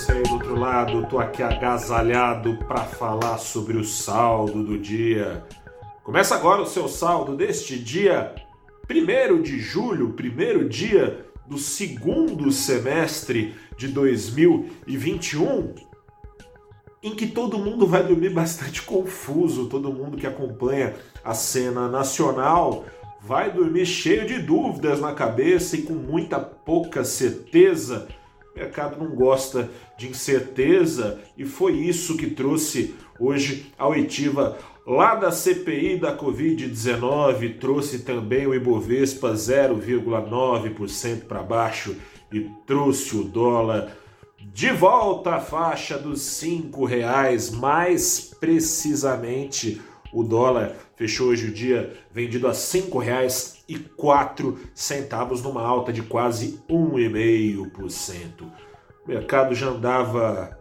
você 0.00 0.12
aí 0.12 0.22
do 0.22 0.32
outro 0.32 0.54
lado, 0.54 1.06
tô 1.08 1.18
aqui 1.18 1.42
agasalhado 1.42 2.56
para 2.66 2.84
falar 2.84 3.36
sobre 3.36 3.76
o 3.76 3.84
saldo 3.84 4.62
do 4.62 4.78
dia. 4.78 5.44
Começa 6.02 6.34
agora 6.34 6.62
o 6.62 6.66
seu 6.66 6.88
saldo 6.88 7.36
deste 7.36 7.78
dia 7.78 8.34
1 8.90 9.42
de 9.42 9.58
julho, 9.58 10.14
primeiro 10.14 10.66
dia 10.66 11.26
do 11.46 11.58
segundo 11.58 12.50
semestre 12.50 13.54
de 13.76 13.88
2021, 13.88 15.74
em 17.02 17.14
que 17.14 17.26
todo 17.26 17.58
mundo 17.58 17.86
vai 17.86 18.02
dormir 18.02 18.30
bastante 18.30 18.80
confuso, 18.80 19.66
todo 19.66 19.92
mundo 19.92 20.16
que 20.16 20.26
acompanha 20.26 20.94
a 21.22 21.34
cena 21.34 21.88
nacional 21.88 22.86
vai 23.20 23.52
dormir 23.52 23.84
cheio 23.84 24.26
de 24.26 24.38
dúvidas 24.38 24.98
na 24.98 25.12
cabeça 25.12 25.76
e 25.76 25.82
com 25.82 25.92
muita 25.92 26.40
pouca 26.40 27.04
certeza 27.04 28.08
o 28.54 28.58
mercado 28.58 29.02
não 29.02 29.14
gosta 29.14 29.70
de 29.96 30.08
incerteza 30.08 31.20
e 31.36 31.44
foi 31.44 31.72
isso 31.72 32.16
que 32.16 32.30
trouxe 32.30 32.94
hoje 33.18 33.72
a 33.78 33.86
oitiva. 33.86 34.58
Lá 34.86 35.14
da 35.14 35.30
CPI 35.30 35.98
da 35.98 36.16
Covid-19, 36.16 37.58
trouxe 37.58 38.00
também 38.00 38.46
o 38.46 38.54
Ibovespa 38.54 39.32
0,9% 39.32 41.24
para 41.26 41.42
baixo 41.42 41.96
e 42.32 42.48
trouxe 42.66 43.16
o 43.16 43.24
dólar 43.24 43.96
de 44.52 44.70
volta 44.72 45.36
à 45.36 45.40
faixa 45.40 45.98
dos 45.98 46.22
cinco 46.22 46.84
reais, 46.84 47.50
mais 47.50 48.34
precisamente 48.40 49.80
o 50.12 50.24
dólar 50.24 50.74
fechou 51.00 51.28
hoje 51.28 51.46
o 51.46 51.50
dia 51.50 51.94
vendido 52.12 52.46
a 52.46 52.50
R$ 52.50 52.56
5,04, 52.56 55.42
numa 55.42 55.62
alta 55.62 55.90
de 55.90 56.02
quase 56.02 56.60
1,5%. 56.68 58.42
O 58.42 58.52
mercado 59.08 59.54
já 59.54 59.68
andava 59.68 60.58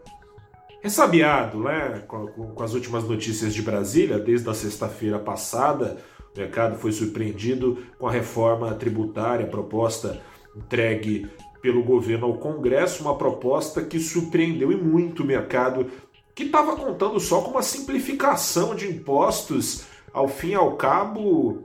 ressabiado 0.81 1.59
né, 1.59 2.05
com, 2.07 2.27
com 2.27 2.63
as 2.63 2.73
últimas 2.73 3.03
notícias 3.03 3.53
de 3.53 3.61
Brasília, 3.61 4.17
desde 4.17 4.49
a 4.49 4.53
sexta-feira 4.53 5.19
passada. 5.19 5.97
O 6.33 6.39
mercado 6.39 6.77
foi 6.77 6.93
surpreendido 6.93 7.77
com 7.97 8.07
a 8.07 8.11
reforma 8.11 8.73
tributária 8.75 9.45
proposta 9.45 10.21
entregue 10.55 11.27
pelo 11.61 11.83
governo 11.83 12.27
ao 12.27 12.37
Congresso, 12.37 13.03
uma 13.03 13.17
proposta 13.17 13.83
que 13.83 13.99
surpreendeu 13.99 14.71
e 14.71 14.77
muito 14.77 15.21
o 15.21 15.25
mercado 15.25 15.87
que 16.33 16.43
estava 16.43 16.77
contando 16.77 17.19
só 17.19 17.41
com 17.41 17.51
uma 17.51 17.61
simplificação 17.61 18.73
de 18.73 18.87
impostos. 18.87 19.88
Ao 20.13 20.27
fim 20.27 20.49
e 20.49 20.55
ao 20.55 20.75
cabo, 20.75 21.63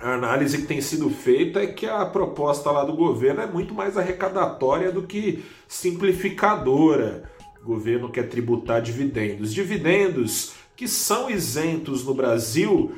a 0.00 0.14
análise 0.14 0.58
que 0.58 0.66
tem 0.66 0.80
sido 0.80 1.10
feita 1.10 1.60
é 1.60 1.66
que 1.66 1.86
a 1.86 2.04
proposta 2.06 2.70
lá 2.70 2.84
do 2.84 2.94
governo 2.94 3.40
é 3.40 3.46
muito 3.46 3.74
mais 3.74 3.96
arrecadatória 3.96 4.92
do 4.92 5.02
que 5.02 5.44
simplificadora. 5.66 7.30
O 7.62 7.66
governo 7.66 8.10
quer 8.10 8.28
tributar 8.28 8.80
dividendos. 8.80 9.52
Dividendos 9.52 10.54
que 10.76 10.86
são 10.86 11.28
isentos 11.28 12.04
no 12.04 12.14
Brasil, 12.14 12.92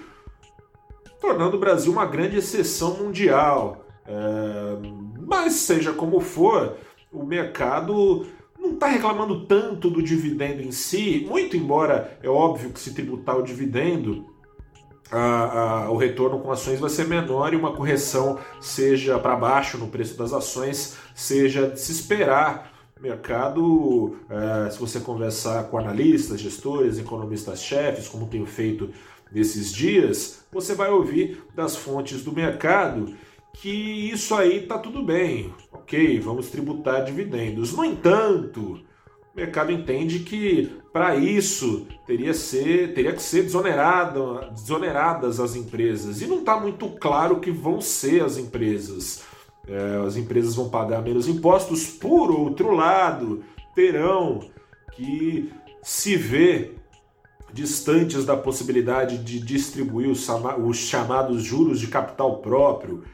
tornando 1.19 1.57
o 1.57 1.61
Brasil 1.61 1.91
uma 1.91 2.05
grande 2.05 2.37
exceção 2.37 2.99
mundial. 2.99 3.87
É... 4.07 4.77
Mas, 5.27 5.55
seja 5.55 5.93
como 5.93 6.21
for, 6.21 6.77
o 7.11 7.25
mercado 7.25 8.27
não 8.59 8.75
está 8.75 8.87
reclamando 8.87 9.47
tanto 9.47 9.89
do 9.89 10.03
dividendo 10.03 10.61
em 10.61 10.71
si, 10.71 11.27
muito 11.27 11.57
embora 11.57 12.19
é 12.23 12.29
óbvio 12.29 12.71
que 12.71 12.79
se 12.81 12.93
tributar 12.93 13.39
o 13.39 13.43
dividendo, 13.43 14.27
a, 15.11 15.85
a, 15.85 15.91
o 15.91 15.97
retorno 15.97 16.39
com 16.39 16.51
ações 16.51 16.79
vai 16.79 16.91
ser 16.91 17.07
menor 17.07 17.53
e 17.53 17.57
uma 17.57 17.73
correção 17.73 18.39
seja 18.61 19.19
para 19.19 19.37
baixo 19.37 19.79
no 19.79 19.89
preço 19.89 20.17
das 20.17 20.33
ações, 20.33 20.97
seja 21.15 21.69
de 21.69 21.81
se 21.81 21.93
esperar. 21.93 22.73
Mercado, 23.01 24.17
é, 24.29 24.71
se 24.71 24.79
você 24.79 25.01
conversar 25.01 25.65
com 25.65 25.79
analistas, 25.79 26.39
gestores, 26.39 26.99
economistas-chefes, 26.99 28.09
como 28.09 28.27
tenho 28.27 28.45
feito 28.45 28.91
nesses 29.33 29.73
dias, 29.73 30.45
você 30.53 30.75
vai 30.75 30.91
ouvir 30.91 31.43
das 31.55 31.77
fontes 31.77 32.23
do 32.23 32.33
mercado 32.33 33.15
que 33.55 34.11
isso 34.11 34.35
aí 34.35 34.67
tá 34.67 34.79
tudo 34.79 35.03
bem, 35.03 35.53
ok, 35.73 36.21
vamos 36.21 36.51
tributar 36.51 37.05
dividendos. 37.05 37.73
No 37.73 37.85
entanto, 37.85 38.81
o 39.35 39.37
mercado 39.37 39.71
entende 39.71 40.21
que 40.21 40.81
para 40.93 41.15
isso 41.17 41.87
teria, 42.07 42.35
ser, 42.35 42.95
teria 42.95 43.13
que 43.13 43.23
ser 43.23 43.45
desoneradas 43.45 45.39
as 45.39 45.55
empresas. 45.55 46.21
E 46.21 46.27
não 46.27 46.41
está 46.41 46.59
muito 46.59 46.89
claro 46.89 47.39
que 47.39 47.51
vão 47.51 47.81
ser 47.81 48.25
as 48.25 48.37
empresas. 48.37 49.23
É, 49.69 50.05
as 50.05 50.17
empresas 50.17 50.57
vão 50.57 50.69
pagar 50.69 51.01
menos 51.01 51.29
impostos, 51.29 51.87
por 51.87 52.31
outro 52.33 52.75
lado, 52.75 53.45
terão 53.75 54.41
que 54.93 55.53
se 55.83 56.17
ver 56.17 56.77
distantes 57.53 58.25
da 58.25 58.37
possibilidade 58.37 59.19
de 59.19 59.39
distribuir 59.41 60.09
os, 60.09 60.29
os 60.65 60.77
chamados 60.77 61.43
juros 61.43 61.79
de 61.81 61.87
capital 61.87 62.39
próprio 62.39 63.05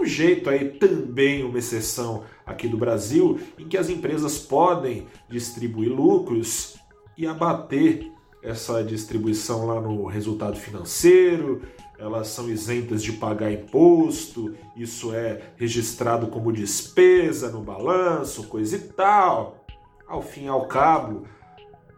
um 0.00 0.04
jeito 0.04 0.48
aí 0.50 0.70
também 0.70 1.44
uma 1.44 1.58
exceção 1.58 2.24
aqui 2.44 2.68
do 2.68 2.76
Brasil 2.76 3.40
em 3.58 3.68
que 3.68 3.76
as 3.76 3.88
empresas 3.88 4.38
podem 4.38 5.06
distribuir 5.28 5.90
lucros 5.90 6.76
e 7.16 7.26
abater 7.26 8.12
essa 8.42 8.82
distribuição 8.84 9.66
lá 9.66 9.80
no 9.80 10.06
resultado 10.06 10.56
financeiro, 10.56 11.62
elas 11.98 12.28
são 12.28 12.48
isentas 12.48 13.02
de 13.02 13.12
pagar 13.12 13.50
imposto, 13.50 14.54
isso 14.76 15.14
é 15.14 15.40
registrado 15.56 16.28
como 16.28 16.52
despesa 16.52 17.50
no 17.50 17.62
balanço, 17.62 18.46
coisa 18.46 18.76
e 18.76 18.80
tal. 18.80 19.64
Ao 20.06 20.22
fim 20.22 20.44
e 20.44 20.48
ao 20.48 20.68
cabo, 20.68 21.26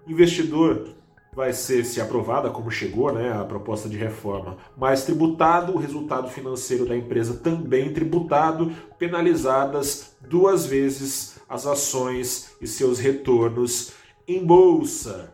investidor 0.07 0.89
vai 1.39 1.53
ser, 1.53 1.85
se 1.85 2.01
aprovada, 2.01 2.51
como 2.51 2.69
chegou 2.69 3.13
né, 3.13 3.33
a 3.33 3.45
proposta 3.45 3.89
de 3.89 3.97
reforma, 3.97 4.57
mais 4.77 5.05
tributado, 5.05 5.73
o 5.73 5.79
resultado 5.79 6.29
financeiro 6.29 6.85
da 6.85 6.97
empresa 6.97 7.33
também 7.33 7.93
tributado, 7.93 8.73
penalizadas 8.99 10.17
duas 10.29 10.67
vezes 10.67 11.39
as 11.49 11.65
ações 11.65 12.51
e 12.61 12.67
seus 12.67 12.99
retornos 12.99 13.93
em 14.27 14.45
bolsa, 14.45 15.33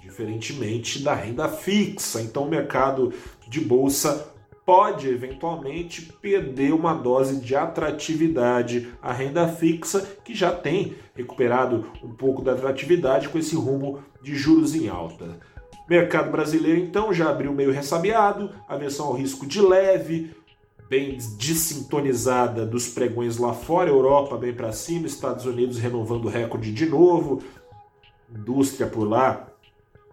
diferentemente 0.00 1.02
da 1.02 1.14
renda 1.14 1.48
fixa. 1.48 2.22
Então, 2.22 2.44
o 2.44 2.48
mercado 2.48 3.12
de 3.48 3.60
bolsa 3.60 4.32
pode 4.64 5.08
eventualmente 5.08 6.12
perder 6.20 6.72
uma 6.72 6.94
dose 6.94 7.40
de 7.40 7.56
atratividade 7.56 8.92
à 9.02 9.12
renda 9.12 9.48
fixa, 9.48 10.06
que 10.24 10.34
já 10.34 10.52
tem 10.52 10.94
recuperado 11.14 11.86
um 12.02 12.12
pouco 12.12 12.42
da 12.42 12.52
atratividade 12.52 13.28
com 13.28 13.38
esse 13.38 13.56
rumo 13.56 14.02
de 14.22 14.34
juros 14.34 14.74
em 14.74 14.88
alta. 14.88 15.38
Mercado 15.88 16.30
brasileiro 16.30 16.78
então 16.78 17.12
já 17.12 17.30
abriu 17.30 17.52
meio 17.52 17.72
ressabiado, 17.72 18.50
aversão 18.68 19.06
ao 19.06 19.14
risco 19.14 19.44
de 19.44 19.60
leve, 19.60 20.30
bem 20.88 21.18
desintonizada 21.36 22.64
dos 22.64 22.88
pregões 22.88 23.38
lá 23.38 23.52
fora, 23.52 23.90
Europa 23.90 24.36
bem 24.36 24.52
para 24.52 24.72
cima, 24.72 25.06
Estados 25.06 25.46
Unidos 25.46 25.78
renovando 25.78 26.26
o 26.26 26.28
recorde 26.28 26.72
de 26.72 26.86
novo, 26.86 27.42
indústria 28.28 28.86
por 28.86 29.04
lá. 29.04 29.48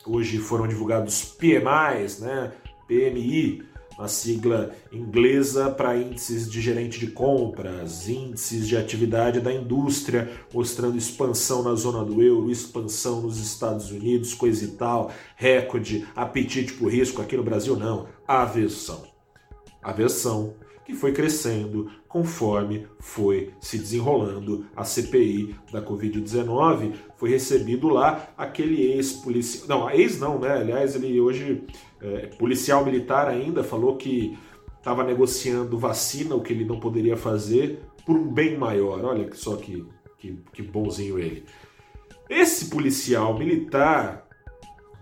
Hoje 0.05 0.37
foram 0.37 0.67
divulgados 0.67 1.23
PMIs, 1.23 2.19
né? 2.19 2.53
PMI, 2.87 3.63
uma 3.97 4.07
sigla 4.07 4.75
inglesa 4.91 5.71
para 5.71 5.97
índices 5.97 6.49
de 6.49 6.61
gerente 6.61 6.99
de 6.99 7.07
compras, 7.07 8.07
índices 8.07 8.67
de 8.67 8.77
atividade 8.77 9.39
da 9.39 9.51
indústria, 9.51 10.29
mostrando 10.53 10.97
expansão 10.97 11.63
na 11.63 11.73
zona 11.73 12.05
do 12.05 12.21
euro, 12.21 12.51
expansão 12.51 13.21
nos 13.21 13.39
Estados 13.39 13.89
Unidos, 13.89 14.35
coisa 14.35 14.63
e 14.65 14.69
tal, 14.69 15.11
recorde, 15.35 16.07
apetite 16.15 16.73
por 16.73 16.91
risco 16.91 17.21
aqui 17.21 17.35
no 17.35 17.43
Brasil 17.43 17.75
não, 17.75 18.07
aversão. 18.27 19.03
Aversão 19.81 20.53
que 20.87 20.93
foi 20.93 21.11
crescendo 21.11 21.91
conforme 22.07 22.87
foi 22.97 23.51
se 23.59 23.77
desenrolando 23.77 24.67
a 24.73 24.85
CPI 24.85 25.53
da 25.69 25.81
Covid-19. 25.81 26.93
Foi 27.17 27.29
recebido 27.29 27.89
lá 27.89 28.29
aquele 28.37 28.93
ex-policial. 28.93 29.67
Não, 29.67 29.89
ex 29.89 30.17
não, 30.17 30.39
né? 30.39 30.53
Aliás, 30.53 30.95
ele 30.95 31.19
hoje, 31.19 31.61
é, 32.01 32.27
policial 32.37 32.85
militar 32.85 33.27
ainda, 33.27 33.65
falou 33.65 33.97
que 33.97 34.37
estava 34.77 35.03
negociando 35.03 35.77
vacina, 35.77 36.35
o 36.35 36.41
que 36.41 36.53
ele 36.53 36.63
não 36.63 36.79
poderia 36.79 37.17
fazer, 37.17 37.81
por 38.05 38.15
um 38.15 38.31
bem 38.31 38.57
maior. 38.57 39.03
Olha 39.03 39.29
só 39.33 39.57
que, 39.57 39.85
que, 40.17 40.39
que 40.53 40.61
bonzinho 40.61 41.19
ele. 41.19 41.43
Esse 42.29 42.69
policial 42.69 43.37
militar 43.37 44.25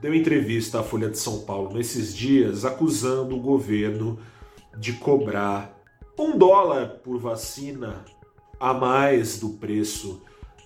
deu 0.01 0.15
entrevista 0.15 0.79
à 0.79 0.83
Folha 0.83 1.11
de 1.11 1.19
São 1.19 1.41
Paulo 1.41 1.75
nesses 1.75 2.15
dias 2.15 2.65
acusando 2.65 3.35
o 3.35 3.39
governo 3.39 4.17
de 4.79 4.93
cobrar 4.93 5.74
um 6.17 6.37
dólar 6.37 6.99
por 7.03 7.17
vacina 7.17 8.05
a 8.59 8.73
mais 8.73 9.39
do 9.39 9.49
preço 9.49 10.21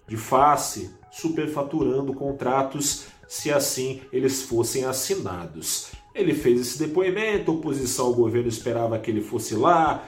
de 0.07 0.17
face, 0.17 0.91
superfaturando 1.11 2.13
contratos 2.13 3.07
se 3.27 3.51
assim 3.51 4.01
eles 4.11 4.43
fossem 4.43 4.85
assinados. 4.85 5.91
Ele 6.13 6.33
fez 6.33 6.59
esse 6.59 6.79
depoimento, 6.79 7.51
oposição 7.51 8.07
ao 8.07 8.13
governo 8.13 8.49
esperava 8.49 8.97
que 8.97 9.11
ele 9.11 9.21
fosse 9.21 9.55
lá, 9.55 10.03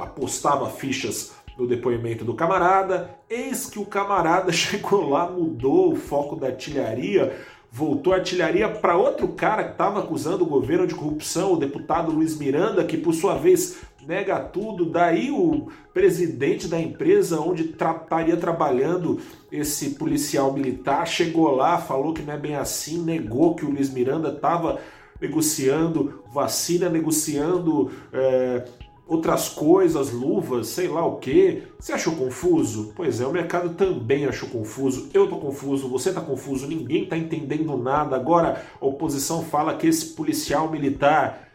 apostava 0.00 0.70
fichas 0.70 1.32
no 1.58 1.66
depoimento 1.66 2.24
do 2.24 2.34
camarada. 2.34 3.18
Eis 3.28 3.66
que 3.66 3.78
o 3.78 3.84
camarada 3.84 4.50
chegou 4.52 5.10
lá, 5.10 5.28
mudou 5.28 5.92
o 5.92 5.96
foco 5.96 6.36
da 6.36 6.46
artilharia, 6.46 7.36
voltou 7.70 8.12
a 8.12 8.16
artilharia 8.16 8.68
para 8.68 8.96
outro 8.96 9.28
cara 9.28 9.64
que 9.64 9.72
estava 9.72 9.98
acusando 9.98 10.44
o 10.44 10.48
governo 10.48 10.86
de 10.86 10.94
corrupção, 10.94 11.52
o 11.52 11.58
deputado 11.58 12.12
Luiz 12.12 12.38
Miranda, 12.38 12.84
que 12.84 12.96
por 12.96 13.12
sua 13.12 13.34
vez 13.34 13.78
nega 14.08 14.40
tudo. 14.40 14.86
Daí 14.86 15.30
o 15.30 15.68
presidente 15.92 16.66
da 16.66 16.80
empresa 16.80 17.38
onde 17.38 17.64
estaria 17.64 18.38
trabalhando 18.38 19.20
esse 19.52 19.90
policial 19.90 20.50
militar 20.54 21.06
chegou 21.06 21.54
lá, 21.54 21.76
falou 21.76 22.14
que 22.14 22.22
não 22.22 22.32
é 22.32 22.38
bem 22.38 22.56
assim, 22.56 23.02
negou 23.02 23.54
que 23.54 23.66
o 23.66 23.70
Luiz 23.70 23.90
Miranda 23.90 24.30
estava 24.30 24.80
negociando 25.20 26.22
vacina, 26.32 26.88
negociando 26.88 27.90
é, 28.10 28.64
outras 29.06 29.48
coisas, 29.50 30.10
luvas, 30.10 30.68
sei 30.68 30.88
lá 30.88 31.04
o 31.04 31.16
que. 31.16 31.64
Você 31.78 31.92
achou 31.92 32.14
confuso? 32.16 32.94
Pois 32.96 33.20
é, 33.20 33.26
o 33.26 33.32
mercado 33.32 33.74
também 33.74 34.24
achou 34.24 34.48
confuso. 34.48 35.10
Eu 35.12 35.28
tô 35.28 35.36
confuso, 35.36 35.86
você 35.86 36.14
tá 36.14 36.20
confuso, 36.22 36.66
ninguém 36.66 37.04
tá 37.04 37.16
entendendo 37.18 37.76
nada. 37.76 38.16
Agora 38.16 38.64
a 38.80 38.86
oposição 38.86 39.42
fala 39.42 39.76
que 39.76 39.86
esse 39.86 40.14
policial 40.14 40.70
militar 40.70 41.46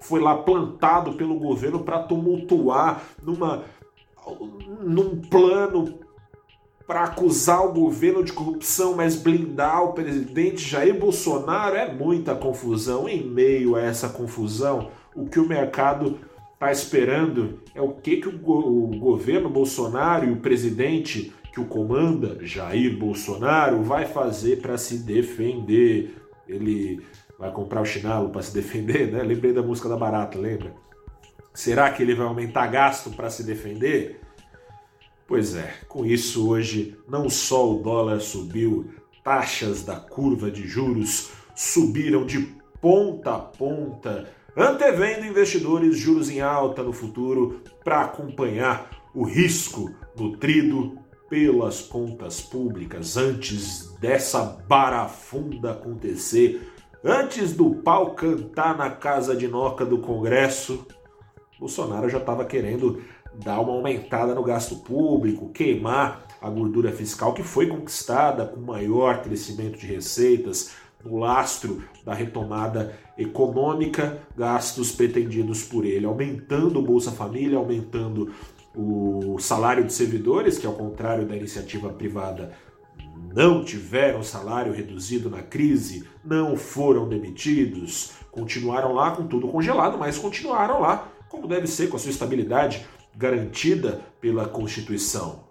foi 0.00 0.20
lá 0.20 0.36
plantado 0.36 1.12
pelo 1.14 1.38
governo 1.38 1.80
para 1.80 2.02
tumultuar 2.02 3.02
numa 3.22 3.64
num 4.82 5.20
plano 5.20 5.98
para 6.86 7.02
acusar 7.02 7.66
o 7.66 7.72
governo 7.72 8.22
de 8.22 8.32
corrupção, 8.32 8.94
mas 8.94 9.16
blindar 9.16 9.82
o 9.82 9.92
presidente 9.92 10.68
Jair 10.68 10.96
Bolsonaro 10.96 11.74
é 11.74 11.92
muita 11.92 12.34
confusão. 12.34 13.08
Em 13.08 13.26
meio 13.26 13.74
a 13.74 13.82
essa 13.82 14.08
confusão, 14.08 14.90
o 15.14 15.26
que 15.26 15.40
o 15.40 15.48
mercado 15.48 16.20
está 16.54 16.70
esperando 16.70 17.60
é 17.74 17.82
o 17.82 17.90
que, 17.90 18.18
que 18.18 18.28
o, 18.28 18.38
go 18.38 18.58
o 18.58 18.98
governo 18.98 19.50
Bolsonaro 19.50 20.26
e 20.26 20.32
o 20.32 20.40
presidente 20.40 21.32
que 21.52 21.60
o 21.60 21.64
comanda, 21.64 22.38
Jair 22.42 22.96
Bolsonaro, 22.96 23.82
vai 23.82 24.06
fazer 24.06 24.60
para 24.60 24.78
se 24.78 24.98
defender. 24.98 26.14
Ele 26.46 27.00
vai 27.38 27.50
comprar 27.52 27.82
o 27.82 27.86
chinelo 27.86 28.30
para 28.30 28.42
se 28.42 28.52
defender, 28.52 29.12
né? 29.12 29.22
Lembrei 29.22 29.52
da 29.52 29.62
música 29.62 29.88
da 29.88 29.96
Barata, 29.96 30.38
lembra? 30.38 30.74
Será 31.52 31.90
que 31.90 32.02
ele 32.02 32.14
vai 32.14 32.26
aumentar 32.26 32.66
gasto 32.66 33.10
para 33.10 33.30
se 33.30 33.42
defender? 33.42 34.20
Pois 35.26 35.56
é, 35.56 35.74
com 35.88 36.04
isso 36.04 36.48
hoje 36.48 36.96
não 37.08 37.28
só 37.28 37.72
o 37.72 37.82
dólar 37.82 38.20
subiu, 38.20 38.90
taxas 39.24 39.82
da 39.82 39.96
curva 39.96 40.50
de 40.50 40.66
juros 40.66 41.30
subiram 41.54 42.24
de 42.24 42.54
ponta 42.80 43.34
a 43.34 43.38
ponta, 43.38 44.28
antevendo 44.56 45.26
investidores 45.26 45.98
juros 45.98 46.30
em 46.30 46.40
alta 46.40 46.82
no 46.82 46.92
futuro 46.92 47.62
para 47.82 48.02
acompanhar 48.02 48.88
o 49.14 49.24
risco 49.24 49.92
nutrido 50.16 50.96
pelas 51.28 51.80
contas 51.80 52.40
públicas 52.40 53.16
antes 53.16 53.92
dessa 53.98 54.42
barafunda 54.68 55.72
acontecer, 55.72 56.60
antes 57.06 57.52
do 57.52 57.76
pau 57.76 58.14
cantar 58.14 58.76
na 58.76 58.90
casa 58.90 59.36
de 59.36 59.46
noca 59.46 59.86
do 59.86 59.98
Congresso, 59.98 60.86
Bolsonaro 61.58 62.08
já 62.08 62.18
estava 62.18 62.44
querendo 62.44 63.00
dar 63.34 63.60
uma 63.60 63.72
aumentada 63.72 64.34
no 64.34 64.42
gasto 64.42 64.76
público, 64.76 65.50
queimar 65.50 66.26
a 66.40 66.50
gordura 66.50 66.90
fiscal 66.90 67.32
que 67.32 67.42
foi 67.42 67.68
conquistada 67.68 68.44
com 68.46 68.60
maior 68.60 69.22
crescimento 69.22 69.78
de 69.78 69.86
receitas, 69.86 70.74
no 71.04 71.18
lastro 71.18 71.82
da 72.04 72.12
retomada 72.12 72.98
econômica, 73.16 74.18
gastos 74.36 74.90
pretendidos 74.90 75.62
por 75.62 75.84
ele, 75.84 76.04
aumentando 76.04 76.80
o 76.80 76.82
Bolsa 76.82 77.12
Família, 77.12 77.56
aumentando 77.56 78.32
o 78.74 79.38
salário 79.38 79.84
de 79.84 79.92
servidores, 79.92 80.58
que 80.58 80.66
ao 80.66 80.74
contrário 80.74 81.24
da 81.24 81.36
iniciativa 81.36 81.88
privada 81.90 82.52
não 83.36 83.62
tiveram 83.62 84.22
salário 84.22 84.72
reduzido 84.72 85.28
na 85.28 85.42
crise, 85.42 86.08
não 86.24 86.56
foram 86.56 87.06
demitidos, 87.06 88.12
continuaram 88.32 88.94
lá 88.94 89.10
com 89.10 89.26
tudo 89.26 89.46
congelado, 89.46 89.98
mas 89.98 90.16
continuaram 90.16 90.80
lá 90.80 91.12
como 91.28 91.46
deve 91.46 91.66
ser, 91.66 91.88
com 91.88 91.96
a 91.96 91.98
sua 91.98 92.10
estabilidade 92.10 92.86
garantida 93.14 94.00
pela 94.22 94.48
Constituição. 94.48 95.44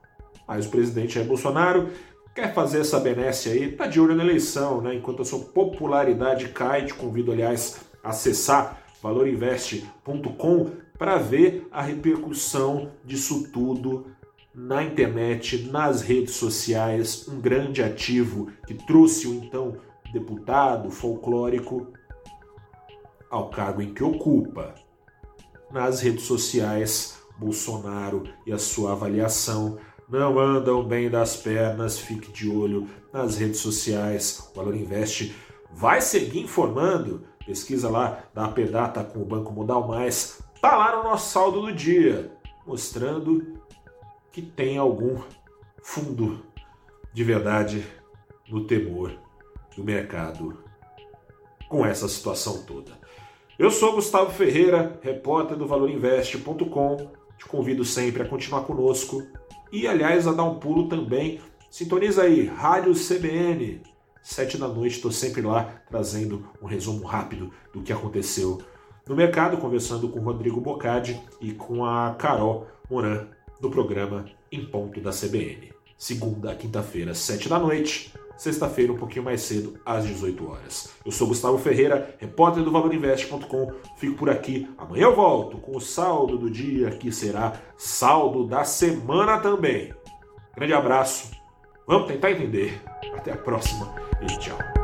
Mas 0.47 0.65
o 0.65 0.69
presidente 0.69 1.13
Jair 1.13 1.27
Bolsonaro 1.27 1.89
quer 2.33 2.55
fazer 2.55 2.79
essa 2.79 2.99
benesse 2.99 3.49
aí, 3.49 3.71
tá 3.71 3.85
de 3.85 3.99
olho 3.99 4.15
na 4.15 4.23
eleição, 4.23 4.81
né? 4.81 4.95
Enquanto 4.95 5.21
a 5.21 5.25
sua 5.25 5.39
popularidade 5.39 6.49
cai, 6.49 6.85
te 6.85 6.93
convido, 6.93 7.31
aliás, 7.31 7.81
a 8.03 8.09
acessar 8.09 8.81
valorinvest.com 9.01 10.71
para 10.97 11.17
ver 11.17 11.67
a 11.71 11.81
repercussão 11.81 12.91
disso 13.03 13.49
tudo 13.51 14.07
na 14.55 14.83
internet, 14.83 15.69
nas 15.69 16.01
redes 16.01 16.35
sociais, 16.35 17.27
um 17.27 17.41
grande 17.41 17.83
ativo 17.83 18.47
que 18.65 18.73
trouxe 18.73 19.27
o 19.27 19.33
então 19.33 19.75
deputado 20.13 20.89
folclórico 20.89 21.91
ao 23.29 23.49
cargo 23.49 23.81
em 23.81 23.93
que 23.93 24.01
ocupa. 24.01 24.73
Nas 25.71 25.99
redes 25.99 26.23
sociais, 26.23 27.19
Bolsonaro 27.37 28.23
e 28.45 28.53
a 28.53 28.57
sua 28.57 28.93
avaliação 28.93 29.77
não 30.07 30.39
andam 30.39 30.83
bem 30.87 31.09
das 31.09 31.35
pernas, 31.35 31.99
fique 31.99 32.31
de 32.31 32.49
olho 32.49 32.87
nas 33.11 33.37
redes 33.37 33.59
sociais. 33.59 34.49
O 34.51 34.55
Valor 34.55 34.75
Invest 34.75 35.35
vai 35.73 35.99
seguir 35.99 36.39
informando. 36.39 37.23
Pesquisa 37.45 37.89
lá 37.89 38.23
da 38.33 38.45
Apedata 38.45 39.03
com 39.03 39.19
o 39.19 39.25
Banco 39.25 39.51
Modal 39.51 39.85
Mais. 39.87 40.41
Tá 40.61 40.77
lá 40.77 40.95
no 40.95 41.03
nosso 41.03 41.31
saldo 41.31 41.61
do 41.61 41.73
dia, 41.73 42.31
mostrando 42.65 43.54
que 44.35 44.41
tem 44.41 44.77
algum 44.77 45.15
fundo 45.81 46.45
de 47.13 47.23
verdade 47.23 47.87
no 48.49 48.67
temor 48.67 49.17
do 49.73 49.81
mercado 49.81 50.57
com 51.69 51.85
essa 51.85 52.05
situação 52.09 52.63
toda. 52.63 52.91
Eu 53.57 53.71
sou 53.71 53.93
Gustavo 53.93 54.33
Ferreira, 54.33 54.99
repórter 55.01 55.55
do 55.55 55.65
valorinvest.com. 55.65 57.11
Te 57.37 57.45
convido 57.45 57.85
sempre 57.85 58.23
a 58.23 58.27
continuar 58.27 58.63
conosco 58.63 59.25
e, 59.71 59.87
aliás, 59.87 60.27
a 60.27 60.33
dar 60.33 60.43
um 60.43 60.59
pulo 60.59 60.89
também. 60.89 61.39
Sintoniza 61.71 62.23
aí, 62.23 62.45
Rádio 62.45 62.91
CBN, 62.93 63.83
sete 64.21 64.57
da 64.57 64.67
noite, 64.67 64.97
estou 64.97 65.13
sempre 65.13 65.43
lá 65.43 65.81
trazendo 65.89 66.45
um 66.61 66.65
resumo 66.65 67.05
rápido 67.05 67.53
do 67.71 67.81
que 67.81 67.93
aconteceu 67.93 68.61
no 69.07 69.15
mercado, 69.15 69.55
conversando 69.55 70.09
com 70.09 70.19
Rodrigo 70.19 70.59
Bocardi 70.59 71.23
e 71.39 71.53
com 71.53 71.85
a 71.85 72.15
Carol 72.15 72.67
Moran 72.89 73.29
no 73.61 73.69
programa 73.69 74.25
Em 74.51 74.65
Ponto 74.65 74.99
da 75.01 75.11
CBN. 75.11 75.73
Segunda 75.97 76.51
a 76.51 76.55
quinta-feira, 76.55 77.13
sete 77.13 77.47
da 77.47 77.57
noite 77.57 78.11
sexta-feira, 78.37 78.91
um 78.91 78.97
pouquinho 78.97 79.25
mais 79.25 79.41
cedo, 79.41 79.79
às 79.85 80.05
18 80.05 80.49
horas. 80.49 80.89
Eu 81.05 81.11
sou 81.11 81.27
Gustavo 81.27 81.57
Ferreira, 81.57 82.15
repórter 82.19 82.63
do 82.63 82.71
ValorInvest.com. 82.71 83.71
Fico 83.97 84.15
por 84.15 84.29
aqui. 84.29 84.67
Amanhã 84.77 85.03
eu 85.03 85.15
volto 85.15 85.57
com 85.57 85.75
o 85.75 85.81
saldo 85.81 86.37
do 86.37 86.49
dia, 86.49 86.91
que 86.91 87.11
será 87.11 87.53
saldo 87.77 88.45
da 88.45 88.63
semana 88.63 89.39
também. 89.39 89.93
Grande 90.55 90.73
abraço. 90.73 91.31
Vamos 91.87 92.07
tentar 92.07 92.31
entender. 92.31 92.81
Até 93.15 93.31
a 93.31 93.37
próxima 93.37 93.93
e 94.21 94.25
tchau. 94.39 94.74